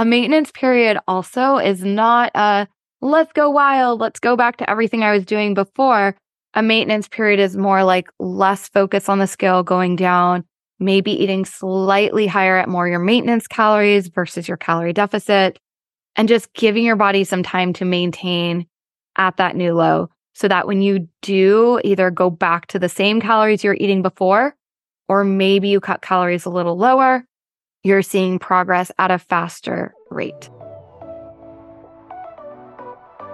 A 0.00 0.04
maintenance 0.06 0.50
period 0.50 0.98
also 1.06 1.58
is 1.58 1.84
not 1.84 2.30
a 2.34 2.66
let's 3.02 3.34
go 3.34 3.50
wild, 3.50 4.00
let's 4.00 4.18
go 4.18 4.34
back 4.34 4.56
to 4.56 4.70
everything 4.70 5.02
I 5.02 5.12
was 5.12 5.26
doing 5.26 5.52
before. 5.52 6.16
A 6.54 6.62
maintenance 6.62 7.06
period 7.06 7.38
is 7.38 7.54
more 7.54 7.84
like 7.84 8.08
less 8.18 8.66
focus 8.66 9.10
on 9.10 9.18
the 9.18 9.26
scale 9.26 9.62
going 9.62 9.96
down, 9.96 10.42
maybe 10.78 11.12
eating 11.12 11.44
slightly 11.44 12.26
higher 12.26 12.56
at 12.56 12.66
more 12.66 12.88
your 12.88 12.98
maintenance 12.98 13.46
calories 13.46 14.08
versus 14.08 14.48
your 14.48 14.56
calorie 14.56 14.94
deficit, 14.94 15.58
and 16.16 16.28
just 16.28 16.50
giving 16.54 16.84
your 16.84 16.96
body 16.96 17.22
some 17.22 17.42
time 17.42 17.74
to 17.74 17.84
maintain 17.84 18.66
at 19.16 19.36
that 19.36 19.54
new 19.54 19.74
low 19.74 20.08
so 20.32 20.48
that 20.48 20.66
when 20.66 20.80
you 20.80 21.10
do 21.20 21.78
either 21.84 22.10
go 22.10 22.30
back 22.30 22.68
to 22.68 22.78
the 22.78 22.88
same 22.88 23.20
calories 23.20 23.62
you're 23.62 23.76
eating 23.78 24.00
before, 24.00 24.56
or 25.10 25.24
maybe 25.24 25.68
you 25.68 25.78
cut 25.78 26.00
calories 26.00 26.46
a 26.46 26.50
little 26.50 26.78
lower, 26.78 27.22
you're 27.82 28.02
seeing 28.02 28.38
progress 28.38 28.92
at 28.98 29.10
a 29.10 29.18
faster 29.18 29.94
rate. 30.10 30.50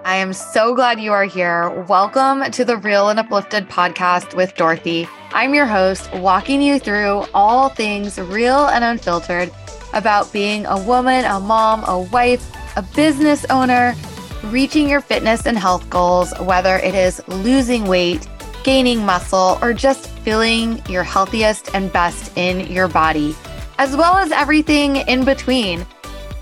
I 0.04 0.14
am 0.16 0.32
so 0.32 0.72
glad 0.72 1.00
you 1.00 1.10
are 1.10 1.24
here. 1.24 1.68
Welcome 1.88 2.48
to 2.52 2.64
the 2.64 2.76
Real 2.76 3.08
and 3.08 3.18
Uplifted 3.18 3.68
podcast 3.68 4.36
with 4.36 4.54
Dorothy. 4.54 5.08
I'm 5.32 5.52
your 5.52 5.66
host, 5.66 6.12
walking 6.14 6.62
you 6.62 6.78
through 6.78 7.24
all 7.34 7.70
things 7.70 8.16
real 8.16 8.66
and 8.66 8.84
unfiltered 8.84 9.50
about 9.92 10.32
being 10.32 10.64
a 10.66 10.80
woman, 10.80 11.24
a 11.24 11.40
mom, 11.40 11.82
a 11.88 11.98
wife, 11.98 12.48
a 12.76 12.82
business 12.82 13.44
owner, 13.50 13.96
reaching 14.44 14.88
your 14.88 15.00
fitness 15.00 15.44
and 15.44 15.58
health 15.58 15.90
goals, 15.90 16.32
whether 16.38 16.76
it 16.76 16.94
is 16.94 17.20
losing 17.26 17.86
weight, 17.86 18.28
gaining 18.62 19.04
muscle, 19.04 19.58
or 19.60 19.72
just 19.72 20.08
feeling 20.20 20.80
your 20.88 21.02
healthiest 21.02 21.74
and 21.74 21.92
best 21.92 22.30
in 22.36 22.70
your 22.72 22.86
body, 22.86 23.34
as 23.78 23.96
well 23.96 24.16
as 24.16 24.32
everything 24.32 24.96
in 24.96 25.24
between 25.24 25.86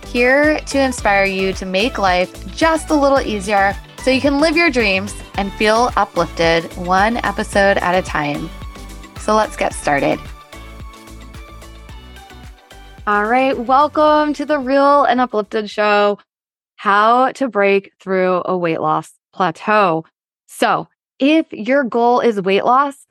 here 0.06 0.58
to 0.60 0.80
inspire 0.80 1.24
you 1.24 1.52
to 1.52 1.66
make 1.66 1.98
life 1.98 2.46
just 2.54 2.90
a 2.90 2.94
little 2.94 3.20
easier 3.20 3.76
so 4.02 4.10
you 4.10 4.20
can 4.20 4.38
live 4.38 4.56
your 4.56 4.70
dreams 4.70 5.14
and 5.36 5.52
feel 5.54 5.90
uplifted 5.96 6.64
one 6.76 7.16
episode 7.18 7.78
at 7.78 7.94
a 7.94 8.02
time. 8.06 8.48
So 9.18 9.34
let's 9.34 9.56
get 9.56 9.74
started. 9.74 10.20
All 13.06 13.26
right, 13.26 13.58
welcome 13.58 14.32
to 14.34 14.46
the 14.46 14.58
Real 14.58 15.04
and 15.04 15.20
Uplifted 15.20 15.68
Show 15.68 16.18
How 16.76 17.32
to 17.32 17.48
Break 17.48 17.92
Through 18.00 18.42
a 18.44 18.56
Weight 18.56 18.80
Loss 18.80 19.12
Plateau. 19.32 20.04
So, 20.46 20.88
if 21.18 21.52
your 21.52 21.84
goal 21.84 22.20
is 22.20 22.40
weight 22.40 22.64
loss, 22.64 23.06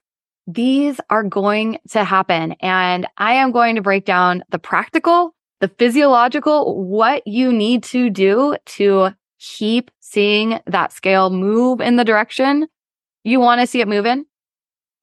these 0.48 1.00
are 1.10 1.24
going 1.24 1.80
to 1.90 2.04
happen. 2.04 2.54
And 2.60 3.08
I 3.18 3.34
am 3.34 3.52
going 3.52 3.76
to 3.76 3.82
break 3.82 4.06
down 4.06 4.44
the 4.50 4.60
practical 4.60 5.34
the 5.64 5.70
physiological, 5.70 6.84
what 6.84 7.26
you 7.26 7.54
need 7.54 7.84
to 7.84 8.10
do 8.10 8.54
to 8.66 9.12
keep 9.40 9.92
seeing 10.02 10.60
that 10.68 10.92
scale 10.92 11.30
move 11.30 11.80
in 11.80 11.96
the 11.96 12.04
direction 12.04 12.68
you 13.24 13.40
want 13.40 13.62
to 13.62 13.68
see 13.68 13.80
it 13.80 13.88
move 13.88 14.06
in. 14.06 14.26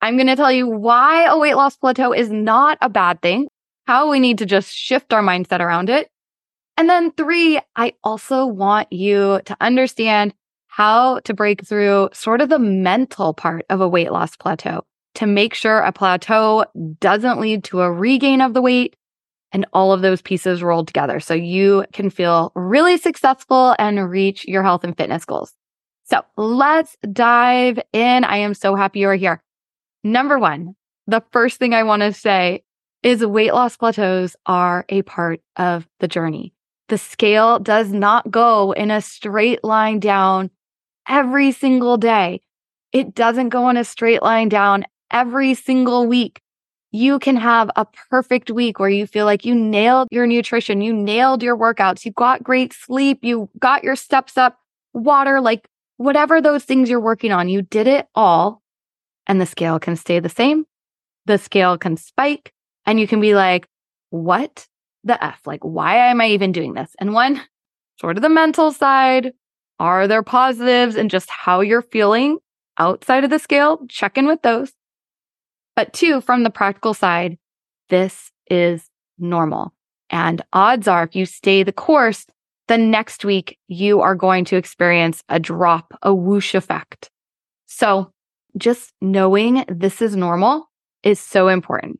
I'm 0.03 0.17
going 0.17 0.27
to 0.27 0.35
tell 0.35 0.51
you 0.51 0.67
why 0.67 1.25
a 1.25 1.35
weight 1.39 1.55
loss 1.55 1.77
plateau 1.77 2.13
is 2.13 2.29
not 2.29 2.77
a 2.79 2.89
bad 2.89 3.23
thing, 3.23 3.47
how 3.87 4.11
we 4.11 4.19
need 4.19 4.37
to 4.37 4.45
just 4.45 4.71
shift 4.71 5.11
our 5.13 5.23
mindset 5.23 5.61
around 5.61 5.89
it. 5.89 6.09
And 6.77 6.87
then 6.87 7.11
three, 7.11 7.59
I 7.75 7.93
also 8.03 8.45
want 8.45 8.93
you 8.93 9.41
to 9.45 9.57
understand 9.59 10.35
how 10.67 11.21
to 11.21 11.33
break 11.33 11.65
through 11.65 12.09
sort 12.13 12.39
of 12.39 12.49
the 12.49 12.59
mental 12.59 13.33
part 13.33 13.65
of 13.71 13.81
a 13.81 13.89
weight 13.89 14.11
loss 14.11 14.35
plateau 14.35 14.85
to 15.15 15.27
make 15.27 15.53
sure 15.53 15.79
a 15.79 15.91
plateau 15.91 16.65
doesn't 16.99 17.39
lead 17.39 17.63
to 17.65 17.81
a 17.81 17.91
regain 17.91 18.41
of 18.41 18.53
the 18.53 18.61
weight 18.61 18.95
and 19.51 19.65
all 19.73 19.91
of 19.91 20.01
those 20.01 20.21
pieces 20.21 20.63
rolled 20.63 20.87
together 20.87 21.19
so 21.19 21.33
you 21.33 21.85
can 21.91 22.09
feel 22.09 22.51
really 22.55 22.97
successful 22.97 23.75
and 23.77 24.09
reach 24.09 24.45
your 24.45 24.63
health 24.63 24.83
and 24.83 24.95
fitness 24.95 25.25
goals. 25.25 25.53
So 26.05 26.21
let's 26.37 26.97
dive 27.11 27.79
in. 27.93 28.23
I 28.23 28.37
am 28.37 28.53
so 28.53 28.75
happy 28.75 28.99
you're 28.99 29.15
here. 29.15 29.41
Number 30.03 30.39
one, 30.39 30.75
the 31.07 31.23
first 31.31 31.57
thing 31.57 31.73
I 31.73 31.83
want 31.83 32.01
to 32.01 32.13
say 32.13 32.63
is 33.03 33.25
weight 33.25 33.53
loss 33.53 33.77
plateaus 33.77 34.35
are 34.45 34.85
a 34.89 35.01
part 35.03 35.41
of 35.55 35.87
the 35.99 36.07
journey. 36.07 36.53
The 36.87 36.97
scale 36.97 37.59
does 37.59 37.91
not 37.91 38.29
go 38.29 38.73
in 38.73 38.91
a 38.91 39.01
straight 39.01 39.63
line 39.63 39.99
down 39.99 40.49
every 41.07 41.51
single 41.51 41.97
day. 41.97 42.41
It 42.91 43.15
doesn't 43.15 43.49
go 43.49 43.69
in 43.69 43.77
a 43.77 43.83
straight 43.83 44.21
line 44.21 44.49
down 44.49 44.83
every 45.11 45.53
single 45.53 46.07
week 46.07 46.41
you 46.91 47.19
can 47.19 47.37
have 47.37 47.71
a 47.75 47.85
perfect 48.09 48.51
week 48.51 48.77
where 48.77 48.89
you 48.89 49.07
feel 49.07 49.25
like 49.25 49.45
you 49.45 49.55
nailed 49.55 50.09
your 50.11 50.27
nutrition, 50.27 50.81
you 50.81 50.93
nailed 50.93 51.41
your 51.41 51.57
workouts, 51.57 52.03
you 52.03 52.11
got 52.11 52.43
great 52.43 52.73
sleep, 52.73 53.19
you 53.21 53.49
got 53.59 53.83
your 53.83 53.95
steps 53.95 54.37
up, 54.37 54.59
water, 54.93 55.39
like 55.39 55.67
whatever 55.97 56.41
those 56.41 56.65
things 56.65 56.89
you're 56.89 56.99
working 56.99 57.31
on, 57.31 57.47
you 57.47 57.61
did 57.61 57.87
it 57.87 58.07
all. 58.13 58.61
And 59.25 59.39
the 59.39 59.45
scale 59.45 59.79
can 59.79 59.95
stay 59.95 60.19
the 60.19 60.29
same. 60.29 60.65
The 61.25 61.37
scale 61.37 61.77
can 61.77 61.95
spike 61.95 62.51
and 62.85 62.99
you 62.99 63.07
can 63.07 63.21
be 63.21 63.35
like, 63.35 63.67
what 64.09 64.67
the 65.03 65.23
F? 65.23 65.41
Like, 65.45 65.63
why 65.63 65.95
am 66.09 66.19
I 66.19 66.27
even 66.27 66.51
doing 66.51 66.73
this? 66.73 66.91
And 66.99 67.13
one, 67.13 67.41
sort 68.01 68.17
of 68.17 68.23
the 68.23 68.29
mental 68.29 68.71
side, 68.73 69.31
are 69.79 70.07
there 70.07 70.23
positives 70.23 70.95
and 70.95 71.09
just 71.09 71.29
how 71.29 71.61
you're 71.61 71.81
feeling 71.81 72.39
outside 72.77 73.23
of 73.23 73.29
the 73.29 73.39
scale? 73.39 73.79
Check 73.87 74.17
in 74.17 74.27
with 74.27 74.41
those. 74.41 74.73
But 75.81 75.93
two, 75.93 76.21
from 76.21 76.43
the 76.43 76.51
practical 76.51 76.93
side, 76.93 77.39
this 77.89 78.29
is 78.45 78.87
normal. 79.17 79.73
And 80.11 80.39
odds 80.53 80.87
are, 80.87 81.03
if 81.05 81.15
you 81.15 81.25
stay 81.25 81.63
the 81.63 81.73
course, 81.73 82.27
the 82.67 82.77
next 82.77 83.25
week 83.25 83.57
you 83.67 83.99
are 83.99 84.13
going 84.13 84.45
to 84.45 84.57
experience 84.57 85.23
a 85.27 85.39
drop, 85.39 85.97
a 86.03 86.13
whoosh 86.13 86.53
effect. 86.53 87.09
So 87.65 88.11
just 88.57 88.93
knowing 89.01 89.65
this 89.67 90.03
is 90.03 90.15
normal 90.15 90.69
is 91.01 91.19
so 91.19 91.47
important. 91.47 91.99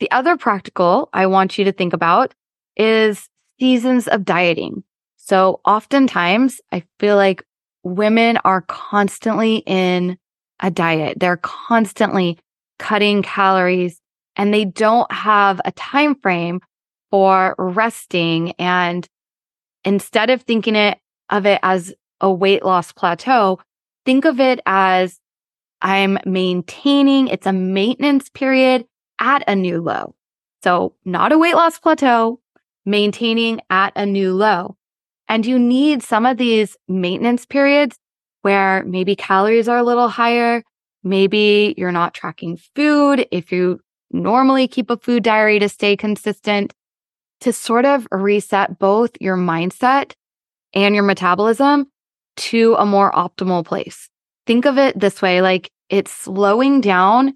The 0.00 0.10
other 0.10 0.36
practical 0.36 1.08
I 1.12 1.26
want 1.26 1.56
you 1.58 1.64
to 1.66 1.72
think 1.72 1.92
about 1.92 2.34
is 2.76 3.28
seasons 3.60 4.08
of 4.08 4.24
dieting. 4.24 4.82
So 5.16 5.60
oftentimes 5.64 6.60
I 6.72 6.82
feel 6.98 7.14
like 7.14 7.44
women 7.84 8.38
are 8.38 8.62
constantly 8.62 9.58
in 9.58 10.18
a 10.58 10.72
diet. 10.72 11.20
They're 11.20 11.36
constantly 11.36 12.40
cutting 12.82 13.22
calories 13.22 14.00
and 14.36 14.52
they 14.52 14.64
don't 14.64 15.10
have 15.12 15.60
a 15.64 15.72
time 15.72 16.14
frame 16.16 16.60
for 17.10 17.54
resting. 17.58 18.52
And 18.58 19.08
instead 19.84 20.30
of 20.30 20.42
thinking 20.42 20.76
it 20.76 20.98
of 21.30 21.46
it 21.46 21.60
as 21.62 21.94
a 22.20 22.30
weight 22.30 22.64
loss 22.64 22.92
plateau 22.92 23.58
think 24.04 24.24
of 24.24 24.38
it 24.38 24.60
as 24.66 25.18
i'm 25.80 26.18
maintaining 26.24 27.26
it's 27.26 27.46
a 27.46 27.52
maintenance 27.52 28.28
period 28.28 28.84
at 29.22 29.44
a 29.46 29.54
new 29.54 29.80
low. 29.80 30.14
So 30.64 30.94
not 31.04 31.32
a 31.32 31.38
weight 31.38 31.54
loss 31.54 31.78
plateau 31.78 32.40
maintaining 32.84 33.60
at 33.70 33.92
a 33.94 34.04
new 34.04 34.34
low. 34.34 34.76
And 35.28 35.46
you 35.46 35.58
need 35.58 36.02
some 36.02 36.26
of 36.26 36.36
these 36.36 36.76
maintenance 36.88 37.46
periods 37.46 37.96
where 38.42 38.84
maybe 38.84 39.14
calories 39.14 39.68
are 39.68 39.78
a 39.78 39.84
little 39.84 40.08
higher 40.08 40.64
Maybe 41.04 41.74
you're 41.76 41.92
not 41.92 42.14
tracking 42.14 42.58
food. 42.74 43.26
If 43.30 43.52
you 43.52 43.80
normally 44.10 44.68
keep 44.68 44.90
a 44.90 44.96
food 44.96 45.22
diary 45.22 45.58
to 45.58 45.68
stay 45.68 45.96
consistent, 45.96 46.72
to 47.40 47.52
sort 47.52 47.84
of 47.84 48.06
reset 48.12 48.78
both 48.78 49.10
your 49.20 49.36
mindset 49.36 50.12
and 50.74 50.94
your 50.94 51.04
metabolism 51.04 51.86
to 52.36 52.74
a 52.78 52.86
more 52.86 53.10
optimal 53.12 53.64
place. 53.64 54.08
Think 54.46 54.64
of 54.64 54.78
it 54.78 54.98
this 54.98 55.20
way 55.20 55.42
like 55.42 55.70
it's 55.88 56.12
slowing 56.12 56.80
down 56.80 57.34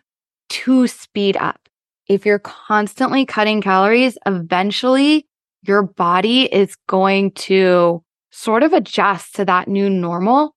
to 0.48 0.86
speed 0.86 1.36
up. 1.36 1.68
If 2.08 2.24
you're 2.24 2.38
constantly 2.38 3.26
cutting 3.26 3.60
calories, 3.60 4.16
eventually 4.26 5.26
your 5.62 5.82
body 5.82 6.44
is 6.44 6.76
going 6.88 7.32
to 7.32 8.02
sort 8.30 8.62
of 8.62 8.72
adjust 8.72 9.34
to 9.36 9.44
that 9.44 9.66
new 9.66 9.90
normal. 9.90 10.54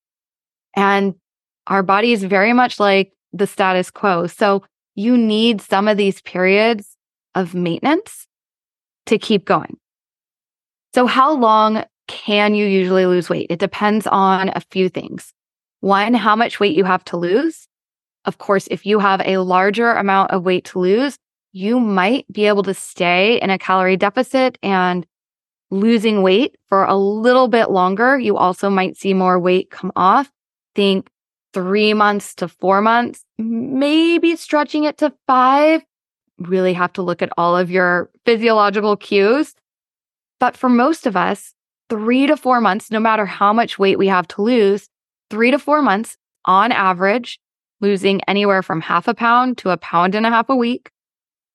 And 0.75 1.15
our 1.69 1.83
body 1.83 2.11
is 2.11 2.23
very 2.23 2.51
much 2.51 2.79
like 2.79 3.13
the 3.31 3.47
status 3.47 3.91
quo. 3.91 4.27
So 4.27 4.63
you 4.95 5.17
need 5.17 5.61
some 5.61 5.87
of 5.87 5.97
these 5.97 6.21
periods 6.21 6.97
of 7.35 7.53
maintenance 7.53 8.27
to 9.05 9.17
keep 9.17 9.45
going. 9.45 9.77
So 10.93 11.05
how 11.05 11.33
long 11.33 11.85
can 12.07 12.55
you 12.55 12.65
usually 12.65 13.05
lose 13.05 13.29
weight? 13.29 13.47
It 13.49 13.59
depends 13.59 14.07
on 14.07 14.49
a 14.49 14.61
few 14.71 14.89
things. 14.89 15.31
One, 15.81 16.15
how 16.15 16.35
much 16.35 16.59
weight 16.59 16.75
you 16.75 16.83
have 16.83 17.05
to 17.05 17.17
lose. 17.17 17.67
Of 18.25 18.39
course, 18.39 18.67
if 18.69 18.85
you 18.85 18.99
have 18.99 19.21
a 19.23 19.37
larger 19.37 19.91
amount 19.93 20.31
of 20.31 20.43
weight 20.43 20.65
to 20.65 20.79
lose, 20.79 21.17
you 21.51 21.79
might 21.79 22.25
be 22.31 22.45
able 22.45 22.63
to 22.63 22.73
stay 22.73 23.39
in 23.39 23.49
a 23.49 23.57
calorie 23.57 23.95
deficit 23.95 24.57
and 24.61 25.05
losing 25.71 26.21
weight 26.23 26.57
for 26.67 26.83
a 26.83 26.95
little 26.95 27.47
bit 27.47 27.69
longer. 27.69 28.19
You 28.19 28.37
also 28.37 28.69
might 28.69 28.97
see 28.97 29.13
more 29.13 29.39
weight 29.39 29.69
come 29.69 29.91
off. 29.95 30.29
Think 30.75 31.09
three 31.53 31.93
months 31.93 32.35
to 32.35 32.47
four 32.47 32.81
months, 32.81 33.23
maybe 33.37 34.35
stretching 34.35 34.83
it 34.83 34.97
to 34.99 35.13
five. 35.27 35.83
Really 36.37 36.73
have 36.73 36.93
to 36.93 37.01
look 37.01 37.21
at 37.21 37.31
all 37.37 37.57
of 37.57 37.69
your 37.69 38.09
physiological 38.25 38.95
cues. 38.95 39.53
But 40.39 40.55
for 40.55 40.69
most 40.69 41.05
of 41.05 41.17
us, 41.17 41.53
three 41.89 42.27
to 42.27 42.37
four 42.37 42.61
months, 42.61 42.91
no 42.91 42.99
matter 42.99 43.25
how 43.25 43.51
much 43.51 43.79
weight 43.79 43.97
we 43.97 44.07
have 44.07 44.27
to 44.29 44.41
lose, 44.41 44.87
three 45.29 45.51
to 45.51 45.59
four 45.59 45.81
months 45.81 46.17
on 46.45 46.71
average, 46.71 47.39
losing 47.81 48.21
anywhere 48.27 48.63
from 48.63 48.81
half 48.81 49.07
a 49.07 49.13
pound 49.13 49.57
to 49.57 49.69
a 49.69 49.77
pound 49.77 50.15
and 50.15 50.25
a 50.25 50.29
half 50.29 50.49
a 50.49 50.55
week, 50.55 50.91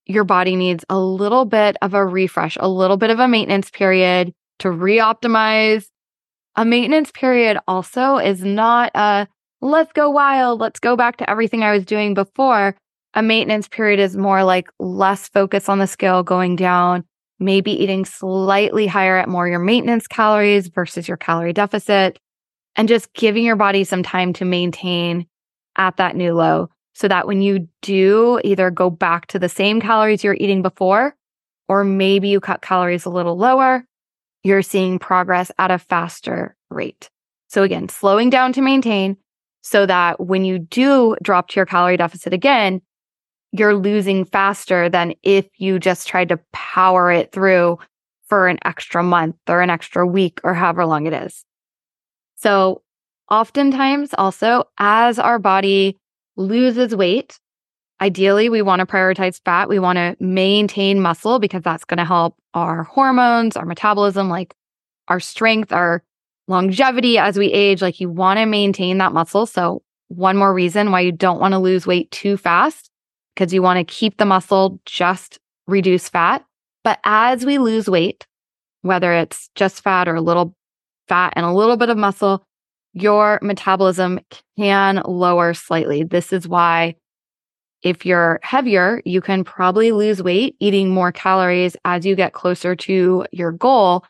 your 0.06 0.24
body 0.24 0.56
needs 0.56 0.84
a 0.90 0.98
little 0.98 1.44
bit 1.44 1.76
of 1.80 1.94
a 1.94 2.04
refresh, 2.04 2.56
a 2.60 2.68
little 2.68 2.96
bit 2.96 3.10
of 3.10 3.20
a 3.20 3.28
maintenance 3.28 3.70
period 3.70 4.34
to 4.58 4.68
reoptimize. 4.68 5.86
A 6.56 6.64
maintenance 6.64 7.10
period 7.10 7.58
also 7.66 8.18
is 8.18 8.44
not 8.44 8.90
a 8.94 9.26
let's 9.64 9.92
go 9.92 10.10
wild, 10.10 10.60
let's 10.60 10.78
go 10.78 10.94
back 10.94 11.16
to 11.16 11.28
everything 11.28 11.62
I 11.62 11.72
was 11.72 11.86
doing 11.86 12.12
before. 12.12 12.76
A 13.14 13.22
maintenance 13.22 13.66
period 13.66 13.98
is 13.98 14.16
more 14.16 14.44
like 14.44 14.68
less 14.78 15.28
focus 15.28 15.68
on 15.70 15.78
the 15.78 15.86
scale 15.86 16.22
going 16.22 16.54
down, 16.54 17.04
maybe 17.38 17.70
eating 17.70 18.04
slightly 18.04 18.86
higher 18.86 19.16
at 19.16 19.28
more 19.28 19.48
your 19.48 19.58
maintenance 19.58 20.06
calories 20.06 20.68
versus 20.68 21.08
your 21.08 21.16
calorie 21.16 21.54
deficit, 21.54 22.18
and 22.76 22.88
just 22.88 23.12
giving 23.14 23.44
your 23.44 23.56
body 23.56 23.84
some 23.84 24.02
time 24.02 24.34
to 24.34 24.44
maintain 24.44 25.26
at 25.76 25.96
that 25.96 26.14
new 26.14 26.34
low 26.34 26.68
so 26.92 27.08
that 27.08 27.26
when 27.26 27.40
you 27.40 27.66
do 27.80 28.40
either 28.44 28.70
go 28.70 28.90
back 28.90 29.26
to 29.28 29.38
the 29.38 29.48
same 29.48 29.80
calories 29.80 30.22
you're 30.22 30.36
eating 30.38 30.60
before, 30.60 31.16
or 31.68 31.84
maybe 31.84 32.28
you 32.28 32.38
cut 32.38 32.60
calories 32.60 33.06
a 33.06 33.10
little 33.10 33.36
lower, 33.36 33.84
you're 34.42 34.62
seeing 34.62 34.98
progress 34.98 35.50
at 35.58 35.70
a 35.70 35.78
faster 35.78 36.54
rate. 36.68 37.08
So 37.48 37.62
again, 37.62 37.88
slowing 37.88 38.28
down 38.28 38.52
to 38.52 38.60
maintain 38.60 39.16
so 39.64 39.86
that 39.86 40.20
when 40.20 40.44
you 40.44 40.58
do 40.58 41.16
drop 41.22 41.48
to 41.48 41.56
your 41.56 41.64
calorie 41.64 41.96
deficit 41.96 42.34
again, 42.34 42.82
you're 43.50 43.74
losing 43.74 44.26
faster 44.26 44.90
than 44.90 45.14
if 45.22 45.46
you 45.56 45.78
just 45.78 46.06
tried 46.06 46.28
to 46.28 46.38
power 46.52 47.10
it 47.10 47.32
through 47.32 47.78
for 48.28 48.46
an 48.46 48.58
extra 48.64 49.02
month 49.02 49.36
or 49.48 49.62
an 49.62 49.70
extra 49.70 50.06
week 50.06 50.38
or 50.44 50.52
however 50.52 50.84
long 50.84 51.06
it 51.06 51.14
is. 51.14 51.44
So 52.36 52.82
oftentimes 53.30 54.10
also 54.18 54.64
as 54.78 55.18
our 55.18 55.38
body 55.38 55.96
loses 56.36 56.94
weight, 56.94 57.40
ideally 58.02 58.50
we 58.50 58.60
want 58.60 58.80
to 58.80 58.86
prioritize 58.86 59.40
fat. 59.46 59.70
We 59.70 59.78
want 59.78 59.96
to 59.96 60.14
maintain 60.20 61.00
muscle 61.00 61.38
because 61.38 61.62
that's 61.62 61.86
going 61.86 61.98
to 61.98 62.04
help 62.04 62.36
our 62.52 62.82
hormones, 62.82 63.56
our 63.56 63.64
metabolism, 63.64 64.28
like 64.28 64.54
our 65.08 65.20
strength, 65.20 65.72
our 65.72 66.02
longevity 66.48 67.18
as 67.18 67.38
we 67.38 67.46
age. 67.52 67.82
Like 67.82 68.00
you 68.00 68.10
want 68.10 68.38
to 68.38 68.46
maintain 68.46 68.98
that 68.98 69.12
muscle. 69.12 69.46
So 69.46 69.82
one 70.08 70.36
more 70.36 70.54
reason 70.54 70.90
why 70.90 71.00
you 71.00 71.12
don't 71.12 71.40
want 71.40 71.52
to 71.52 71.58
lose 71.58 71.86
weight 71.86 72.10
too 72.10 72.36
fast 72.36 72.90
because 73.34 73.52
you 73.52 73.62
want 73.62 73.78
to 73.78 73.92
keep 73.92 74.16
the 74.16 74.24
muscle, 74.24 74.80
just 74.84 75.38
reduce 75.66 76.08
fat. 76.08 76.44
But 76.82 77.00
as 77.04 77.44
we 77.44 77.58
lose 77.58 77.88
weight, 77.88 78.26
whether 78.82 79.12
it's 79.12 79.48
just 79.54 79.82
fat 79.82 80.08
or 80.08 80.14
a 80.14 80.20
little 80.20 80.54
fat 81.08 81.32
and 81.36 81.46
a 81.46 81.52
little 81.52 81.76
bit 81.76 81.88
of 81.88 81.96
muscle, 81.96 82.44
your 82.92 83.40
metabolism 83.42 84.20
can 84.56 85.02
lower 85.04 85.54
slightly. 85.54 86.04
This 86.04 86.32
is 86.32 86.46
why 86.46 86.94
if 87.82 88.06
you're 88.06 88.40
heavier, 88.42 89.02
you 89.04 89.20
can 89.20 89.44
probably 89.44 89.92
lose 89.92 90.22
weight 90.22 90.56
eating 90.58 90.88
more 90.88 91.12
calories 91.12 91.76
as 91.84 92.06
you 92.06 92.14
get 92.16 92.32
closer 92.32 92.74
to 92.76 93.26
your 93.30 93.52
goal. 93.52 94.04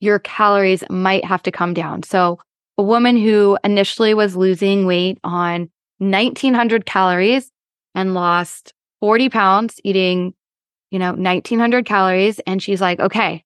Your 0.00 0.18
calories 0.18 0.82
might 0.90 1.24
have 1.24 1.42
to 1.44 1.52
come 1.52 1.74
down. 1.74 2.02
So, 2.02 2.38
a 2.78 2.82
woman 2.82 3.18
who 3.18 3.58
initially 3.62 4.14
was 4.14 4.34
losing 4.34 4.86
weight 4.86 5.18
on 5.22 5.70
1900 5.98 6.86
calories 6.86 7.52
and 7.94 8.14
lost 8.14 8.72
40 9.00 9.28
pounds 9.28 9.80
eating, 9.84 10.34
you 10.90 10.98
know, 10.98 11.12
1900 11.12 11.84
calories. 11.84 12.38
And 12.46 12.62
she's 12.62 12.80
like, 12.80 12.98
okay, 13.00 13.44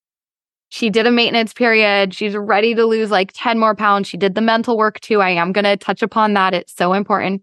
she 0.69 0.89
did 0.89 1.07
a 1.07 1.11
maintenance 1.11 1.53
period. 1.53 2.13
She's 2.13 2.35
ready 2.35 2.75
to 2.75 2.85
lose 2.85 3.11
like 3.11 3.31
10 3.33 3.59
more 3.59 3.75
pounds. 3.75 4.07
She 4.07 4.17
did 4.17 4.35
the 4.35 4.41
mental 4.41 4.77
work 4.77 4.99
too. 4.99 5.21
I 5.21 5.31
am 5.31 5.51
going 5.51 5.65
to 5.65 5.77
touch 5.77 6.01
upon 6.01 6.33
that. 6.33 6.53
It's 6.53 6.73
so 6.73 6.93
important. 6.93 7.41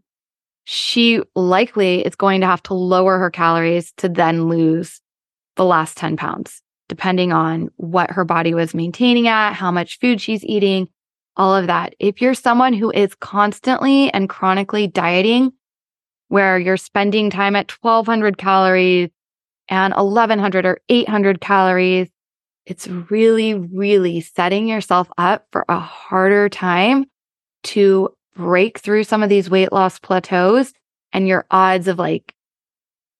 She 0.65 1.21
likely 1.35 2.05
is 2.07 2.15
going 2.15 2.41
to 2.41 2.47
have 2.47 2.63
to 2.65 2.75
lower 2.75 3.19
her 3.19 3.31
calories 3.31 3.93
to 3.99 4.09
then 4.09 4.49
lose 4.49 5.01
the 5.57 5.65
last 5.65 5.97
10 5.97 6.17
pounds, 6.17 6.62
depending 6.93 7.33
on 7.33 7.71
what 7.77 8.11
her 8.11 8.23
body 8.23 8.53
was 8.53 8.75
maintaining 8.75 9.27
at, 9.27 9.55
how 9.55 9.71
much 9.71 9.99
food 9.99 10.21
she's 10.21 10.45
eating, 10.45 10.87
all 11.39 11.57
of 11.57 11.67
that. 11.67 11.95
If 11.99 12.21
you're 12.21 12.35
someone 12.35 12.75
who 12.75 12.91
is 12.91 13.15
constantly 13.15 14.13
and 14.13 14.29
chronically 14.29 14.89
dieting, 14.89 15.55
where 16.29 16.59
you're 16.59 16.77
spending 16.77 17.31
time 17.31 17.57
at 17.57 17.71
1200 17.71 18.37
calories 18.37 19.09
and 19.71 19.95
1100 19.95 20.67
or 20.67 20.81
800 20.91 21.41
calories, 21.41 22.11
it's 22.67 22.87
really, 22.87 23.55
really 23.55 24.21
setting 24.21 24.69
yourself 24.69 25.09
up 25.17 25.47
for 25.51 25.65
a 25.71 25.79
harder 25.79 26.51
time 26.51 27.07
to 27.63 28.11
break 28.37 28.79
through 28.81 29.05
some 29.05 29.23
of 29.23 29.31
these 29.31 29.49
weight 29.49 29.73
loss 29.73 29.99
plateaus 29.99 30.75
and 31.15 31.27
your 31.27 31.47
odds 31.51 31.89
of 31.89 31.99
like 31.99 32.35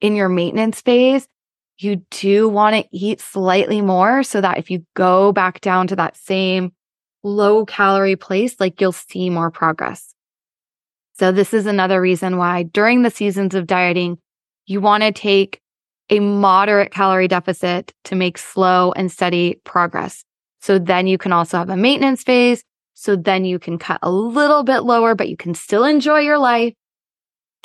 in 0.03 0.15
your 0.15 0.29
maintenance 0.29 0.83
phase, 0.83 1.27
you 1.83 1.97
do 2.11 2.49
want 2.49 2.77
to 2.77 2.89
eat 2.93 3.21
slightly 3.21 3.81
more 3.81 4.23
so 4.23 4.41
that 4.41 4.59
if 4.59 4.71
you 4.71 4.85
go 4.95 5.33
back 5.33 5.61
down 5.61 5.87
to 5.89 5.97
that 5.97 6.17
same 6.17 6.73
low 7.23 7.65
calorie 7.65 8.17
place, 8.17 8.57
like 8.59 8.81
you'll 8.81 8.93
see 8.93 9.31
more 9.31 9.51
progress. 9.51 10.15
So, 11.15 11.31
this 11.31 11.55
is 11.55 11.67
another 11.67 12.01
reason 12.01 12.37
why 12.37 12.65
during 12.65 13.03
the 13.03 13.11
seasons 13.11 13.55
of 13.55 13.67
dieting, 13.67 14.19
you 14.67 14.81
want 14.81 15.03
to 15.03 15.13
take 15.13 15.61
a 16.11 16.21
moderate 16.21 16.91
calorie 16.91 17.29
deficit 17.29 17.93
to 18.05 18.15
make 18.15 18.39
slow 18.39 18.93
and 18.93 19.11
steady 19.11 19.61
progress. 19.65 20.25
So, 20.61 20.79
then 20.79 21.07
you 21.07 21.19
can 21.19 21.33
also 21.33 21.59
have 21.59 21.71
a 21.71 21.77
maintenance 21.77 22.23
phase. 22.23 22.65
So, 22.95 23.15
then 23.15 23.45
you 23.45 23.59
can 23.59 23.79
cut 23.79 23.99
a 24.03 24.11
little 24.11 24.63
bit 24.63 24.81
lower, 24.81 25.15
but 25.15 25.29
you 25.29 25.37
can 25.37 25.55
still 25.55 25.85
enjoy 25.85 26.21
your 26.21 26.39
life 26.39 26.75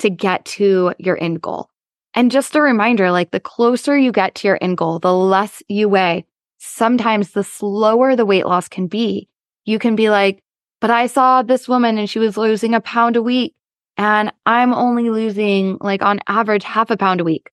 to 0.00 0.10
get 0.10 0.44
to 0.44 0.94
your 0.98 1.20
end 1.20 1.40
goal. 1.40 1.67
And 2.14 2.30
just 2.30 2.56
a 2.56 2.60
reminder 2.60 3.10
like 3.10 3.30
the 3.30 3.40
closer 3.40 3.96
you 3.96 4.12
get 4.12 4.34
to 4.36 4.48
your 4.48 4.58
end 4.60 4.76
goal, 4.76 4.98
the 4.98 5.14
less 5.14 5.62
you 5.68 5.88
weigh, 5.88 6.24
sometimes 6.58 7.30
the 7.30 7.44
slower 7.44 8.16
the 8.16 8.26
weight 8.26 8.46
loss 8.46 8.68
can 8.68 8.86
be. 8.86 9.28
You 9.64 9.78
can 9.78 9.96
be 9.96 10.10
like, 10.10 10.42
but 10.80 10.90
I 10.90 11.06
saw 11.06 11.42
this 11.42 11.68
woman 11.68 11.98
and 11.98 12.08
she 12.08 12.18
was 12.18 12.36
losing 12.36 12.74
a 12.74 12.80
pound 12.80 13.16
a 13.16 13.22
week 13.22 13.54
and 13.96 14.32
I'm 14.46 14.72
only 14.72 15.10
losing 15.10 15.76
like 15.80 16.02
on 16.02 16.20
average 16.28 16.64
half 16.64 16.90
a 16.90 16.96
pound 16.96 17.20
a 17.20 17.24
week. 17.24 17.50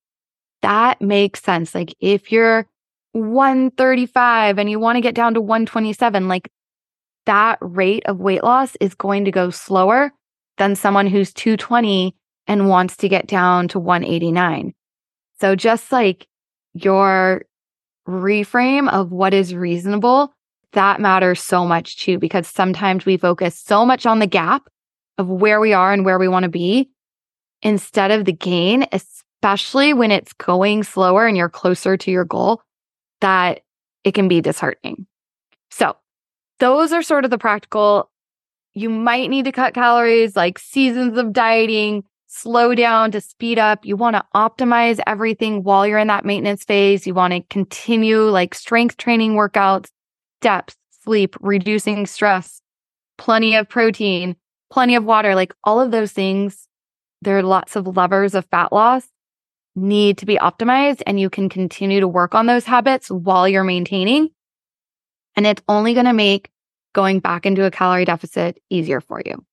That 0.62 1.00
makes 1.02 1.42
sense. 1.42 1.74
Like 1.74 1.94
if 2.00 2.32
you're 2.32 2.66
135 3.12 4.58
and 4.58 4.70
you 4.70 4.78
want 4.78 4.96
to 4.96 5.00
get 5.00 5.14
down 5.14 5.34
to 5.34 5.40
127, 5.40 6.28
like 6.28 6.50
that 7.26 7.58
rate 7.60 8.04
of 8.06 8.20
weight 8.20 8.44
loss 8.44 8.76
is 8.80 8.94
going 8.94 9.24
to 9.24 9.30
go 9.30 9.50
slower 9.50 10.12
than 10.56 10.76
someone 10.76 11.06
who's 11.06 11.32
220 11.32 12.14
and 12.46 12.68
wants 12.68 12.96
to 12.98 13.08
get 13.08 13.26
down 13.26 13.68
to 13.68 13.78
189. 13.78 14.74
So 15.40 15.56
just 15.56 15.92
like 15.92 16.26
your 16.74 17.44
reframe 18.08 18.88
of 18.90 19.10
what 19.10 19.34
is 19.34 19.54
reasonable 19.54 20.32
that 20.76 21.00
matters 21.00 21.40
so 21.40 21.66
much 21.66 21.96
too, 21.98 22.18
because 22.18 22.46
sometimes 22.46 23.06
we 23.06 23.16
focus 23.16 23.58
so 23.58 23.84
much 23.84 24.04
on 24.04 24.18
the 24.18 24.26
gap 24.26 24.68
of 25.18 25.26
where 25.26 25.58
we 25.58 25.72
are 25.72 25.92
and 25.92 26.04
where 26.04 26.18
we 26.18 26.28
want 26.28 26.44
to 26.44 26.50
be 26.50 26.90
instead 27.62 28.10
of 28.10 28.26
the 28.26 28.32
gain, 28.32 28.86
especially 28.92 29.94
when 29.94 30.10
it's 30.10 30.34
going 30.34 30.82
slower 30.82 31.26
and 31.26 31.36
you're 31.36 31.48
closer 31.48 31.96
to 31.96 32.10
your 32.10 32.26
goal, 32.26 32.60
that 33.22 33.60
it 34.04 34.12
can 34.12 34.28
be 34.28 34.42
disheartening. 34.42 35.06
So, 35.70 35.96
those 36.58 36.92
are 36.92 37.02
sort 37.02 37.24
of 37.24 37.30
the 37.30 37.38
practical. 37.38 38.10
You 38.74 38.90
might 38.90 39.30
need 39.30 39.46
to 39.46 39.52
cut 39.52 39.72
calories, 39.72 40.36
like 40.36 40.58
seasons 40.58 41.16
of 41.16 41.32
dieting, 41.32 42.04
slow 42.36 42.74
down 42.74 43.10
to 43.12 43.20
speed 43.20 43.58
up. 43.58 43.84
You 43.84 43.96
want 43.96 44.16
to 44.16 44.24
optimize 44.34 45.00
everything 45.06 45.62
while 45.62 45.86
you're 45.86 45.98
in 45.98 46.08
that 46.08 46.24
maintenance 46.24 46.64
phase. 46.64 47.06
You 47.06 47.14
want 47.14 47.32
to 47.32 47.40
continue 47.48 48.22
like 48.28 48.54
strength 48.54 48.96
training 48.96 49.32
workouts 49.32 49.88
depth, 50.42 50.76
sleep, 51.02 51.34
reducing 51.40 52.06
stress, 52.06 52.60
plenty 53.16 53.56
of 53.56 53.68
protein, 53.68 54.36
plenty 54.70 54.94
of 54.94 55.04
water, 55.04 55.34
like 55.34 55.54
all 55.64 55.80
of 55.80 55.90
those 55.90 56.12
things, 56.12 56.68
there 57.22 57.38
are 57.38 57.42
lots 57.42 57.74
of 57.74 57.96
levers 57.96 58.34
of 58.34 58.44
fat 58.46 58.72
loss 58.72 59.08
need 59.74 60.18
to 60.18 60.26
be 60.26 60.36
optimized 60.36 61.02
and 61.06 61.20
you 61.20 61.28
can 61.28 61.48
continue 61.48 62.00
to 62.00 62.08
work 62.08 62.34
on 62.34 62.46
those 62.46 62.64
habits 62.64 63.10
while 63.10 63.48
you're 63.48 63.64
maintaining. 63.64 64.30
And 65.36 65.46
it's 65.46 65.62
only 65.68 65.92
going 65.92 66.06
to 66.06 66.14
make 66.14 66.50
going 66.94 67.20
back 67.20 67.44
into 67.44 67.64
a 67.64 67.70
calorie 67.70 68.06
deficit 68.06 68.58
easier 68.70 69.00
for 69.02 69.20
you. 69.24 69.44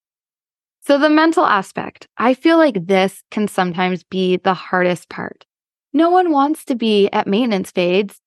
So 0.85 0.97
the 0.97 1.09
mental 1.09 1.45
aspect, 1.45 2.07
I 2.17 2.33
feel 2.33 2.57
like 2.57 2.87
this 2.87 3.23
can 3.31 3.47
sometimes 3.47 4.03
be 4.03 4.37
the 4.37 4.53
hardest 4.53 5.09
part. 5.09 5.45
No 5.93 6.09
one 6.09 6.31
wants 6.31 6.65
to 6.65 6.75
be 6.75 7.09
at 7.11 7.27
maintenance 7.27 7.71
phase 7.71 8.19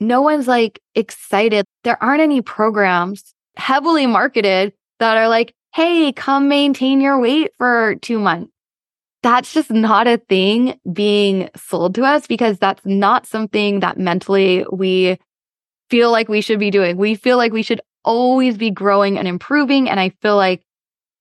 no 0.00 0.22
one's 0.22 0.48
like 0.48 0.80
excited. 0.94 1.64
There 1.82 2.02
aren't 2.02 2.20
any 2.20 2.42
programs 2.42 3.34
heavily 3.56 4.06
marketed 4.06 4.72
that 4.98 5.16
are 5.16 5.28
like, 5.28 5.54
hey, 5.74 6.12
come 6.12 6.48
maintain 6.48 7.00
your 7.00 7.18
weight 7.18 7.52
for 7.58 7.96
two 7.96 8.18
months. 8.18 8.50
That's 9.22 9.54
just 9.54 9.70
not 9.70 10.06
a 10.06 10.18
thing 10.18 10.78
being 10.92 11.48
sold 11.56 11.94
to 11.94 12.04
us 12.04 12.26
because 12.26 12.58
that's 12.58 12.84
not 12.84 13.26
something 13.26 13.80
that 13.80 13.98
mentally 13.98 14.66
we 14.70 15.18
feel 15.88 16.10
like 16.10 16.28
we 16.28 16.42
should 16.42 16.58
be 16.58 16.70
doing. 16.70 16.96
We 16.98 17.14
feel 17.14 17.38
like 17.38 17.52
we 17.52 17.62
should 17.62 17.80
always 18.04 18.58
be 18.58 18.70
growing 18.70 19.18
and 19.18 19.26
improving. 19.26 19.88
And 19.88 19.98
I 19.98 20.10
feel 20.20 20.36
like 20.36 20.62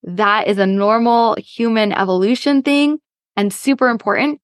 that 0.04 0.48
is 0.48 0.58
a 0.58 0.66
normal 0.66 1.36
human 1.40 1.92
evolution 1.94 2.62
thing 2.62 3.00
and 3.36 3.54
super 3.54 3.88
important. 3.90 4.42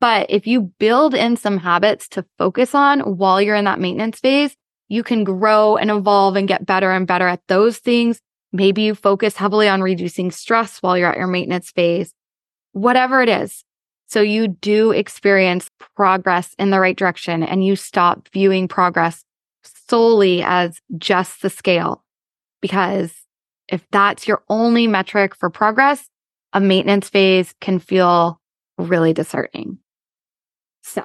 But 0.00 0.30
if 0.30 0.46
you 0.46 0.72
build 0.78 1.14
in 1.14 1.36
some 1.36 1.58
habits 1.58 2.08
to 2.10 2.24
focus 2.38 2.74
on 2.74 3.00
while 3.00 3.42
you're 3.42 3.56
in 3.56 3.64
that 3.64 3.80
maintenance 3.80 4.20
phase, 4.20 4.56
you 4.88 5.02
can 5.02 5.24
grow 5.24 5.76
and 5.76 5.90
evolve 5.90 6.36
and 6.36 6.48
get 6.48 6.64
better 6.64 6.90
and 6.90 7.06
better 7.06 7.28
at 7.28 7.42
those 7.48 7.78
things. 7.78 8.20
Maybe 8.52 8.82
you 8.82 8.94
focus 8.94 9.36
heavily 9.36 9.68
on 9.68 9.82
reducing 9.82 10.30
stress 10.30 10.78
while 10.78 10.96
you're 10.96 11.10
at 11.10 11.18
your 11.18 11.26
maintenance 11.26 11.70
phase, 11.70 12.14
whatever 12.72 13.22
it 13.22 13.28
is. 13.28 13.64
So 14.06 14.22
you 14.22 14.48
do 14.48 14.92
experience 14.92 15.68
progress 15.96 16.54
in 16.58 16.70
the 16.70 16.80
right 16.80 16.96
direction 16.96 17.42
and 17.42 17.64
you 17.64 17.76
stop 17.76 18.28
viewing 18.32 18.66
progress 18.66 19.22
solely 19.62 20.42
as 20.42 20.80
just 20.96 21.42
the 21.42 21.50
scale. 21.50 22.02
Because 22.62 23.12
if 23.68 23.86
that's 23.90 24.26
your 24.26 24.42
only 24.48 24.86
metric 24.86 25.34
for 25.34 25.50
progress, 25.50 26.08
a 26.52 26.60
maintenance 26.60 27.08
phase 27.08 27.54
can 27.60 27.78
feel 27.78 28.40
really 28.78 29.12
disheartening. 29.12 29.78
So 30.82 31.04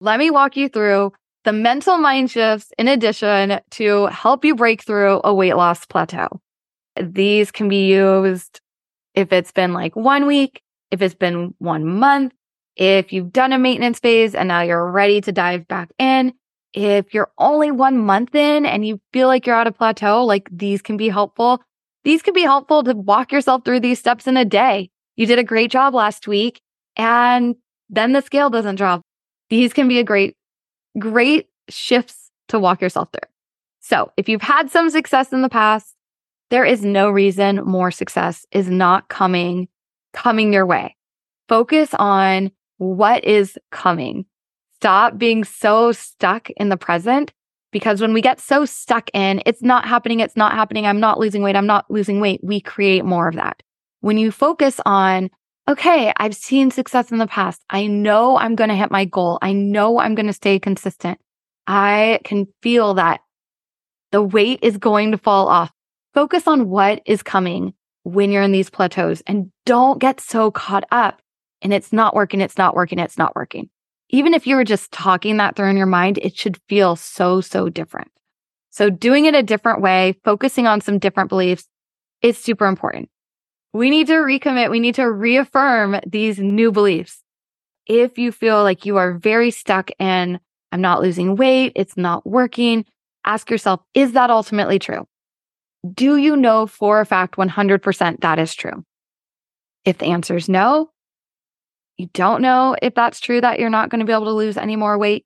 let 0.00 0.18
me 0.18 0.30
walk 0.30 0.56
you 0.56 0.68
through 0.68 1.12
the 1.44 1.52
mental 1.52 1.96
mind 1.96 2.30
shifts 2.30 2.72
in 2.78 2.88
addition 2.88 3.60
to 3.70 4.06
help 4.06 4.44
you 4.44 4.54
break 4.54 4.82
through 4.82 5.20
a 5.24 5.32
weight 5.34 5.54
loss 5.54 5.86
plateau. 5.86 6.28
These 7.00 7.50
can 7.50 7.68
be 7.68 7.86
used 7.86 8.60
if 9.14 9.32
it's 9.32 9.52
been 9.52 9.72
like 9.72 9.96
one 9.96 10.26
week, 10.26 10.60
if 10.90 11.02
it's 11.02 11.14
been 11.14 11.54
one 11.58 11.86
month, 11.86 12.32
if 12.76 13.12
you've 13.12 13.32
done 13.32 13.52
a 13.52 13.58
maintenance 13.58 13.98
phase 13.98 14.34
and 14.34 14.48
now 14.48 14.62
you're 14.62 14.90
ready 14.90 15.20
to 15.22 15.32
dive 15.32 15.66
back 15.66 15.90
in. 15.98 16.32
If 16.74 17.14
you're 17.14 17.30
only 17.38 17.70
one 17.70 17.96
month 17.96 18.34
in 18.34 18.66
and 18.66 18.86
you 18.86 19.00
feel 19.12 19.28
like 19.28 19.46
you're 19.46 19.56
at 19.56 19.66
a 19.66 19.72
plateau, 19.72 20.24
like 20.24 20.48
these 20.52 20.82
can 20.82 20.98
be 20.98 21.08
helpful. 21.08 21.62
These 22.06 22.22
can 22.22 22.34
be 22.34 22.42
helpful 22.42 22.84
to 22.84 22.94
walk 22.94 23.32
yourself 23.32 23.64
through 23.64 23.80
these 23.80 23.98
steps 23.98 24.28
in 24.28 24.36
a 24.36 24.44
day. 24.44 24.90
You 25.16 25.26
did 25.26 25.40
a 25.40 25.42
great 25.42 25.72
job 25.72 25.92
last 25.92 26.28
week 26.28 26.60
and 26.94 27.56
then 27.90 28.12
the 28.12 28.20
scale 28.20 28.48
doesn't 28.48 28.76
drop. 28.76 29.02
These 29.50 29.72
can 29.72 29.88
be 29.88 29.98
a 29.98 30.04
great, 30.04 30.36
great 31.00 31.48
shifts 31.68 32.30
to 32.46 32.60
walk 32.60 32.80
yourself 32.80 33.08
through. 33.12 33.28
So 33.80 34.12
if 34.16 34.28
you've 34.28 34.40
had 34.40 34.70
some 34.70 34.88
success 34.88 35.32
in 35.32 35.42
the 35.42 35.48
past, 35.48 35.96
there 36.50 36.64
is 36.64 36.84
no 36.84 37.10
reason 37.10 37.56
more 37.64 37.90
success 37.90 38.46
is 38.52 38.70
not 38.70 39.08
coming, 39.08 39.66
coming 40.12 40.52
your 40.52 40.64
way. 40.64 40.94
Focus 41.48 41.92
on 41.94 42.52
what 42.78 43.24
is 43.24 43.58
coming. 43.72 44.26
Stop 44.76 45.18
being 45.18 45.42
so 45.42 45.90
stuck 45.90 46.50
in 46.50 46.68
the 46.68 46.76
present 46.76 47.32
because 47.76 48.00
when 48.00 48.14
we 48.14 48.22
get 48.22 48.40
so 48.40 48.64
stuck 48.64 49.10
in, 49.12 49.42
it's 49.44 49.62
not 49.62 49.86
happening, 49.86 50.20
it's 50.20 50.34
not 50.34 50.54
happening, 50.54 50.86
I'm 50.86 50.98
not 50.98 51.18
losing 51.18 51.42
weight, 51.42 51.56
I'm 51.56 51.66
not 51.66 51.84
losing 51.90 52.20
weight, 52.20 52.40
we 52.42 52.58
create 52.58 53.04
more 53.04 53.28
of 53.28 53.34
that. 53.34 53.62
When 54.00 54.16
you 54.16 54.30
focus 54.30 54.80
on, 54.86 55.28
okay, 55.68 56.10
I've 56.16 56.34
seen 56.34 56.70
success 56.70 57.12
in 57.12 57.18
the 57.18 57.26
past. 57.26 57.62
I 57.68 57.86
know 57.86 58.38
I'm 58.38 58.54
going 58.54 58.70
to 58.70 58.74
hit 58.74 58.90
my 58.90 59.04
goal. 59.04 59.38
I 59.42 59.52
know 59.52 59.98
I'm 59.98 60.14
going 60.14 60.26
to 60.26 60.32
stay 60.32 60.58
consistent. 60.58 61.18
I 61.66 62.20
can 62.24 62.46
feel 62.62 62.94
that 62.94 63.20
the 64.10 64.22
weight 64.22 64.60
is 64.62 64.78
going 64.78 65.10
to 65.12 65.18
fall 65.18 65.46
off. 65.46 65.70
Focus 66.14 66.48
on 66.48 66.70
what 66.70 67.02
is 67.04 67.22
coming 67.22 67.74
when 68.04 68.32
you're 68.32 68.42
in 68.42 68.52
these 68.52 68.70
plateaus 68.70 69.22
and 69.26 69.52
don't 69.66 70.00
get 70.00 70.18
so 70.18 70.50
caught 70.50 70.84
up 70.90 71.20
and 71.60 71.74
it's 71.74 71.92
not 71.92 72.14
working, 72.14 72.40
it's 72.40 72.56
not 72.56 72.74
working, 72.74 72.98
it's 72.98 73.18
not 73.18 73.36
working. 73.36 73.68
Even 74.10 74.34
if 74.34 74.46
you 74.46 74.56
were 74.56 74.64
just 74.64 74.92
talking 74.92 75.36
that 75.38 75.56
through 75.56 75.70
in 75.70 75.76
your 75.76 75.86
mind, 75.86 76.18
it 76.18 76.36
should 76.36 76.60
feel 76.68 76.96
so, 76.96 77.40
so 77.40 77.68
different. 77.68 78.10
So 78.70 78.90
doing 78.90 79.24
it 79.24 79.34
a 79.34 79.42
different 79.42 79.80
way, 79.80 80.18
focusing 80.24 80.66
on 80.66 80.80
some 80.80 80.98
different 80.98 81.28
beliefs 81.28 81.66
is 82.22 82.38
super 82.38 82.66
important. 82.66 83.08
We 83.72 83.90
need 83.90 84.06
to 84.06 84.14
recommit. 84.14 84.70
We 84.70 84.80
need 84.80 84.94
to 84.96 85.10
reaffirm 85.10 86.00
these 86.06 86.38
new 86.38 86.70
beliefs. 86.72 87.22
If 87.86 88.18
you 88.18 88.32
feel 88.32 88.62
like 88.62 88.84
you 88.84 88.96
are 88.96 89.14
very 89.14 89.50
stuck 89.50 89.90
in, 89.98 90.40
I'm 90.72 90.80
not 90.80 91.02
losing 91.02 91.36
weight, 91.36 91.72
it's 91.76 91.96
not 91.96 92.26
working, 92.26 92.84
ask 93.24 93.50
yourself, 93.50 93.80
is 93.94 94.12
that 94.12 94.30
ultimately 94.30 94.78
true? 94.78 95.06
Do 95.94 96.16
you 96.16 96.36
know 96.36 96.66
for 96.66 97.00
a 97.00 97.06
fact 97.06 97.36
100% 97.36 98.20
that 98.20 98.38
is 98.38 98.54
true? 98.54 98.84
If 99.84 99.98
the 99.98 100.06
answer 100.06 100.36
is 100.36 100.48
no, 100.48 100.90
you 101.98 102.08
don't 102.12 102.42
know 102.42 102.76
if 102.80 102.94
that's 102.94 103.20
true 103.20 103.40
that 103.40 103.58
you're 103.58 103.70
not 103.70 103.88
going 103.88 104.00
to 104.00 104.06
be 104.06 104.12
able 104.12 104.26
to 104.26 104.32
lose 104.32 104.56
any 104.56 104.76
more 104.76 104.98
weight. 104.98 105.24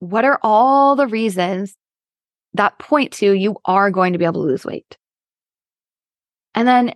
What 0.00 0.24
are 0.24 0.38
all 0.42 0.96
the 0.96 1.06
reasons 1.06 1.76
that 2.54 2.78
point 2.78 3.12
to 3.14 3.32
you 3.32 3.56
are 3.64 3.90
going 3.90 4.12
to 4.12 4.18
be 4.18 4.24
able 4.24 4.42
to 4.42 4.48
lose 4.48 4.64
weight? 4.64 4.96
And 6.54 6.66
then 6.66 6.94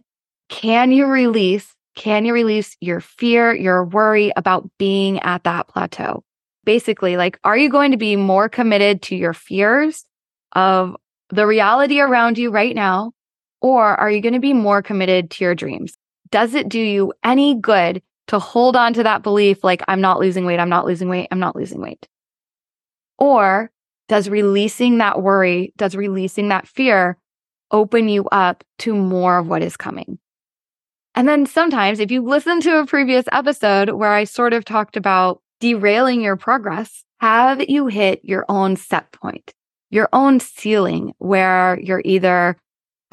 can 0.48 0.92
you 0.92 1.06
release, 1.06 1.72
can 1.94 2.24
you 2.24 2.32
release 2.32 2.76
your 2.80 3.00
fear, 3.00 3.54
your 3.54 3.84
worry 3.84 4.32
about 4.36 4.68
being 4.78 5.20
at 5.20 5.44
that 5.44 5.68
plateau? 5.68 6.24
Basically, 6.64 7.16
like, 7.16 7.38
are 7.44 7.56
you 7.56 7.68
going 7.68 7.90
to 7.92 7.96
be 7.96 8.16
more 8.16 8.48
committed 8.48 9.02
to 9.02 9.16
your 9.16 9.34
fears 9.34 10.04
of 10.52 10.96
the 11.30 11.46
reality 11.46 12.00
around 12.00 12.38
you 12.38 12.50
right 12.50 12.74
now? 12.74 13.12
Or 13.60 13.84
are 13.84 14.10
you 14.10 14.20
going 14.20 14.34
to 14.34 14.40
be 14.40 14.52
more 14.52 14.82
committed 14.82 15.30
to 15.32 15.44
your 15.44 15.54
dreams? 15.54 15.96
Does 16.30 16.54
it 16.54 16.68
do 16.68 16.80
you 16.80 17.12
any 17.22 17.54
good 17.54 18.02
to 18.32 18.38
hold 18.38 18.76
on 18.76 18.94
to 18.94 19.02
that 19.02 19.22
belief 19.22 19.62
like, 19.62 19.82
I'm 19.88 20.00
not 20.00 20.18
losing 20.18 20.46
weight, 20.46 20.58
I'm 20.58 20.70
not 20.70 20.86
losing 20.86 21.10
weight, 21.10 21.28
I'm 21.30 21.38
not 21.38 21.54
losing 21.54 21.82
weight? 21.82 22.08
Or 23.18 23.70
does 24.08 24.30
releasing 24.30 24.98
that 24.98 25.20
worry, 25.20 25.74
does 25.76 25.94
releasing 25.94 26.48
that 26.48 26.66
fear 26.66 27.18
open 27.72 28.08
you 28.08 28.26
up 28.32 28.64
to 28.78 28.94
more 28.94 29.36
of 29.36 29.48
what 29.48 29.62
is 29.62 29.76
coming? 29.76 30.18
And 31.14 31.28
then 31.28 31.44
sometimes, 31.44 32.00
if 32.00 32.10
you 32.10 32.22
listen 32.22 32.62
to 32.62 32.78
a 32.78 32.86
previous 32.86 33.26
episode 33.32 33.90
where 33.90 34.14
I 34.14 34.24
sort 34.24 34.54
of 34.54 34.64
talked 34.64 34.96
about 34.96 35.42
derailing 35.60 36.22
your 36.22 36.36
progress, 36.36 37.04
have 37.20 37.68
you 37.68 37.88
hit 37.88 38.24
your 38.24 38.46
own 38.48 38.76
set 38.76 39.12
point, 39.12 39.52
your 39.90 40.08
own 40.14 40.40
ceiling 40.40 41.12
where 41.18 41.78
you're 41.82 42.00
either 42.06 42.56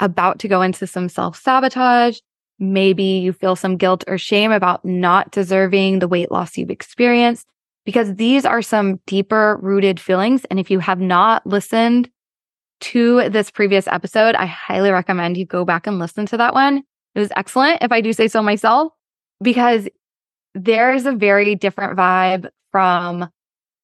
about 0.00 0.38
to 0.38 0.48
go 0.48 0.62
into 0.62 0.86
some 0.86 1.10
self 1.10 1.38
sabotage, 1.38 2.20
Maybe 2.60 3.02
you 3.02 3.32
feel 3.32 3.56
some 3.56 3.78
guilt 3.78 4.04
or 4.06 4.18
shame 4.18 4.52
about 4.52 4.84
not 4.84 5.30
deserving 5.32 5.98
the 5.98 6.08
weight 6.08 6.30
loss 6.30 6.58
you've 6.58 6.70
experienced 6.70 7.48
because 7.86 8.14
these 8.16 8.44
are 8.44 8.60
some 8.60 9.00
deeper 9.06 9.58
rooted 9.62 9.98
feelings. 9.98 10.44
And 10.50 10.60
if 10.60 10.70
you 10.70 10.78
have 10.78 11.00
not 11.00 11.46
listened 11.46 12.10
to 12.82 13.30
this 13.30 13.50
previous 13.50 13.86
episode, 13.88 14.34
I 14.34 14.44
highly 14.46 14.90
recommend 14.90 15.38
you 15.38 15.46
go 15.46 15.64
back 15.64 15.86
and 15.86 15.98
listen 15.98 16.26
to 16.26 16.36
that 16.36 16.52
one. 16.52 16.82
It 17.14 17.18
was 17.18 17.32
excellent, 17.34 17.82
if 17.82 17.90
I 17.90 18.02
do 18.02 18.12
say 18.12 18.28
so 18.28 18.42
myself, 18.42 18.92
because 19.42 19.88
there's 20.54 21.06
a 21.06 21.12
very 21.12 21.54
different 21.54 21.96
vibe 21.96 22.48
from 22.70 23.28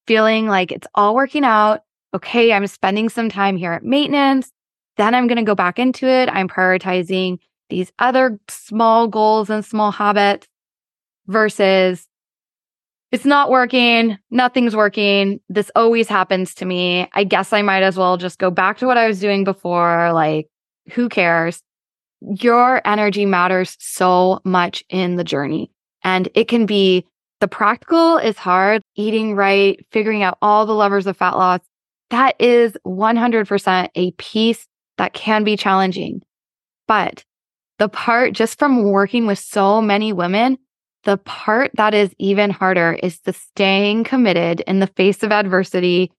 feeling 0.07 0.47
like 0.47 0.71
it's 0.71 0.87
all 0.95 1.15
working 1.15 1.45
out. 1.45 1.81
Okay, 2.15 2.53
I'm 2.53 2.67
spending 2.67 3.09
some 3.09 3.29
time 3.29 3.57
here 3.57 3.73
at 3.73 3.85
maintenance. 3.85 4.53
Then 4.97 5.15
I'm 5.15 5.27
going 5.27 5.37
to 5.37 5.43
go 5.43 5.55
back 5.55 5.79
into 5.79 6.07
it. 6.07 6.29
I'm 6.29 6.49
prioritizing 6.49 7.39
these 7.69 7.93
other 7.99 8.39
small 8.49 9.09
goals 9.09 9.51
and 9.51 9.65
small 9.65 9.91
habits 9.93 10.47
versus 11.27 12.07
it's 13.13 13.25
not 13.25 13.51
working. 13.51 14.19
Nothing's 14.31 14.75
working. 14.75 15.41
This 15.49 15.71
always 15.77 16.09
happens 16.09 16.55
to 16.57 16.65
me. 16.65 17.09
I 17.13 17.25
guess 17.25 17.53
I 17.53 17.63
might 17.63 17.83
as 17.83 17.97
well 17.97 18.17
just 18.17 18.39
go 18.39 18.51
back 18.51 18.79
to 18.79 18.87
what 18.87 18.99
I 18.99 19.07
was 19.07 19.21
doing 19.21 19.45
before. 19.45 20.13
Like, 20.13 20.49
who 20.93 21.09
cares? 21.09 21.63
Your 22.21 22.87
energy 22.87 23.25
matters 23.25 23.77
so 23.79 24.41
much 24.45 24.85
in 24.89 25.17
the 25.17 25.25
journey. 25.25 25.71
And 26.03 26.29
it 26.35 26.49
can 26.49 26.67
be 26.67 27.07
the 27.41 27.49
practical 27.49 28.19
is 28.19 28.37
hard, 28.39 28.83
eating 28.97 29.35
right, 29.35 29.85
figuring 29.93 30.23
out 30.23 30.39
all 30.41 30.67
the 30.67 30.75
levers 30.75 31.07
of 31.07 31.17
fat 31.17 31.37
loss. 31.37 31.61
That 32.11 32.35
is 32.41 32.77
100% 32.87 33.89
a 33.95 34.11
piece 34.13 34.67
that 34.97 35.13
can 35.13 35.45
be 35.45 35.57
challenging. 35.57 36.23
But 36.89 37.25
the 37.79 37.89
part 37.89 38.33
just 38.33 38.59
from 38.59 38.85
working 38.85 39.27
with 39.27 39.39
so 39.39 39.81
many 39.81 40.13
women, 40.13 40.59
the 41.05 41.17
part 41.19 41.71
that 41.75 41.95
is 41.95 42.15
even 42.19 42.51
harder 42.51 42.99
is 43.03 43.21
the 43.21 43.33
staying 43.33 44.05
committed 44.05 44.61
in 44.63 44.81
the 44.81 44.87
face 44.89 45.23
of 45.23 45.31
adversity, 45.31 46.11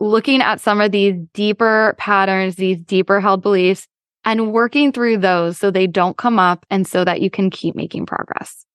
looking 0.00 0.42
at 0.42 0.60
some 0.60 0.80
of 0.80 0.92
these 0.92 1.14
deeper 1.32 1.94
patterns, 1.98 2.56
these 2.56 2.78
deeper 2.78 3.20
held 3.20 3.42
beliefs, 3.42 3.86
and 4.24 4.52
working 4.52 4.92
through 4.92 5.18
those 5.18 5.58
so 5.58 5.70
they 5.70 5.86
don't 5.86 6.16
come 6.16 6.38
up 6.38 6.66
and 6.70 6.86
so 6.86 7.04
that 7.04 7.20
you 7.20 7.30
can 7.30 7.50
keep 7.50 7.74
making 7.74 8.06
progress. 8.06 8.66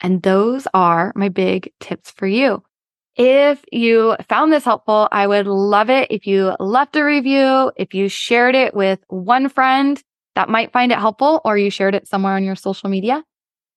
And 0.00 0.22
those 0.22 0.66
are 0.74 1.12
my 1.14 1.28
big 1.28 1.72
tips 1.80 2.10
for 2.10 2.26
you. 2.26 2.62
If 3.16 3.64
you 3.72 4.14
found 4.28 4.52
this 4.52 4.64
helpful, 4.64 5.08
I 5.10 5.26
would 5.26 5.46
love 5.46 5.88
it 5.88 6.10
if 6.10 6.26
you 6.26 6.54
left 6.60 6.96
a 6.96 7.02
review, 7.02 7.72
if 7.76 7.94
you 7.94 8.10
shared 8.10 8.54
it 8.54 8.74
with 8.74 8.98
one 9.08 9.48
friend 9.48 10.02
that 10.36 10.48
might 10.48 10.72
find 10.72 10.92
it 10.92 10.98
helpful 10.98 11.40
or 11.44 11.58
you 11.58 11.70
shared 11.70 11.96
it 11.96 12.06
somewhere 12.06 12.34
on 12.34 12.44
your 12.44 12.54
social 12.54 12.88
media. 12.88 13.24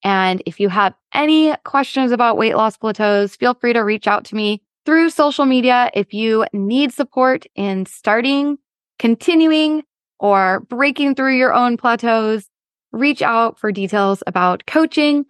And 0.03 0.43
if 0.45 0.59
you 0.59 0.69
have 0.69 0.93
any 1.13 1.55
questions 1.65 2.11
about 2.11 2.37
weight 2.37 2.55
loss 2.55 2.77
plateaus, 2.77 3.35
feel 3.35 3.55
free 3.55 3.73
to 3.73 3.79
reach 3.79 4.07
out 4.07 4.25
to 4.25 4.35
me. 4.35 4.61
through 4.85 5.09
social 5.09 5.45
media 5.45 5.91
if 5.93 6.13
you 6.13 6.45
need 6.53 6.91
support 6.91 7.45
in 7.55 7.85
starting, 7.85 8.57
continuing, 8.97 9.83
or 10.19 10.61
breaking 10.61 11.15
through 11.15 11.37
your 11.37 11.53
own 11.53 11.77
plateaus. 11.77 12.49
Reach 12.91 13.21
out 13.21 13.59
for 13.59 13.71
details 13.71 14.23
about 14.25 14.65
coaching. 14.65 15.25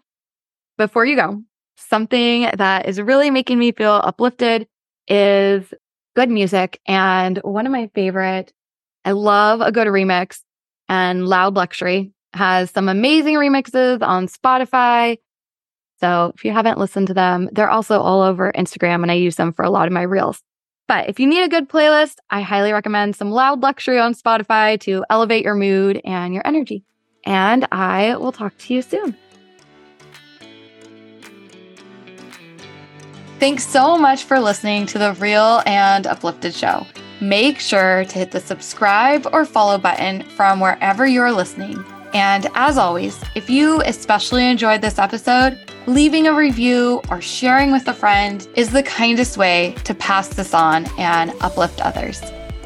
Before 0.78 1.06
you 1.06 1.16
go, 1.18 1.44
something 1.76 2.50
that 2.56 2.88
is 2.88 3.02
really 3.02 3.32
making 3.32 3.60
me 3.60 3.72
feel 3.74 4.00
uplifted 4.04 4.68
is 5.10 5.74
good 6.16 6.30
music. 6.30 6.80
And 6.86 7.38
one 7.40 7.66
of 7.66 7.72
my 7.74 7.90
favorite, 7.94 8.54
I 9.04 9.12
love 9.12 9.60
a 9.62 9.72
good 9.72 9.88
remix, 9.88 10.40
and 10.90 11.28
Loud 11.28 11.56
Luxury 11.56 12.12
has 12.34 12.72
some 12.72 12.90
amazing 12.90 13.36
remixes 13.36 14.02
on 14.02 14.28
Spotify. 14.28 15.18
So 16.00 16.34
if 16.36 16.44
you 16.44 16.52
haven't 16.52 16.78
listened 16.78 17.08
to 17.08 17.14
them, 17.14 17.50
they're 17.52 17.70
also 17.70 18.00
all 18.02 18.22
over 18.22 18.52
Instagram 18.52 19.04
and 19.04 19.12
I 19.12 19.16
use 19.16 19.36
them 19.36 19.54
for 19.54 19.64
a 19.64 19.70
lot 19.70 19.88
of 19.88 19.94
my 19.94 20.02
reels. 20.02 20.42
But 20.88 21.08
if 21.08 21.20
you 21.20 21.28
need 21.28 21.44
a 21.44 21.50
good 21.50 21.70
playlist, 21.70 22.16
I 22.30 22.42
highly 22.42 22.74
recommend 22.74 23.16
some 23.16 23.30
loud 23.30 23.62
luxury 23.62 24.00
on 24.00 24.16
Spotify 24.16 24.80
to 24.82 25.06
elevate 25.10 25.46
your 25.46 25.56
mood 25.56 26.02
and 26.04 26.34
your 26.34 26.46
energy. 26.46 26.84
And 27.26 27.68
I 27.72 28.16
will 28.18 28.32
talk 28.32 28.58
to 28.58 28.74
you 28.74 28.82
soon. 28.82 29.16
Thanks 33.40 33.66
so 33.66 33.98
much 33.98 34.24
for 34.24 34.40
listening 34.40 34.86
to 34.88 34.98
the 34.98 35.14
Real 35.14 35.62
and 35.66 36.08
Uplifted 36.08 36.54
Show. 36.54 36.86
Make 37.22 37.60
sure 37.60 38.06
to 38.06 38.18
hit 38.18 38.32
the 38.32 38.40
subscribe 38.40 39.28
or 39.34 39.44
follow 39.44 39.78
button 39.78 40.24
from 40.24 40.62
wherever 40.62 41.06
you're 41.06 41.34
listening. 41.34 41.84
And 42.14 42.48
as 42.56 42.78
always, 42.78 43.22
if 43.36 43.50
you 43.50 43.82
especially 43.82 44.48
enjoyed 44.48 44.82
this 44.82 44.98
episode, 44.98 45.60
leaving 45.86 46.28
a 46.28 46.34
review 46.34 47.02
or 47.10 47.20
sharing 47.20 47.74
with 47.74 47.88
a 47.90 47.94
friend 47.94 48.48
is 48.56 48.70
the 48.70 48.84
kindest 48.84 49.38
way 49.38 49.76
to 49.84 49.94
pass 49.94 50.30
this 50.30 50.54
on 50.54 50.86
and 50.98 51.34
uplift 51.42 51.82
others. 51.82 52.22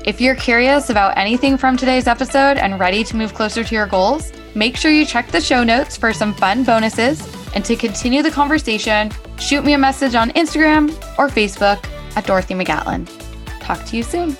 If 0.05 0.21
you're 0.21 0.35
curious 0.35 0.91
about 0.91 1.17
anything 1.17 1.57
from 1.57 1.75
today's 1.75 2.05
episode 2.05 2.57
and 2.57 2.79
ready 2.79 3.03
to 3.05 3.15
move 3.15 3.33
closer 3.33 3.63
to 3.63 3.75
your 3.75 3.87
goals, 3.87 4.31
make 4.53 4.77
sure 4.77 4.91
you 4.91 5.05
check 5.05 5.31
the 5.31 5.41
show 5.41 5.63
notes 5.63 5.97
for 5.97 6.13
some 6.13 6.33
fun 6.33 6.63
bonuses. 6.63 7.27
And 7.55 7.65
to 7.65 7.75
continue 7.75 8.21
the 8.21 8.29
conversation, 8.29 9.11
shoot 9.39 9.65
me 9.65 9.73
a 9.73 9.77
message 9.79 10.13
on 10.13 10.29
Instagram 10.31 10.89
or 11.17 11.27
Facebook 11.27 11.83
at 12.15 12.27
Dorothy 12.27 12.53
McGatlin. 12.53 13.22
Talk 13.63 13.85
to 13.85 13.95
you 13.95 14.03
soon. 14.03 14.35